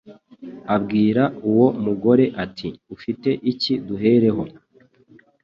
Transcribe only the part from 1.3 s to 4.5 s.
uwo mugore ati ufite iki duheraho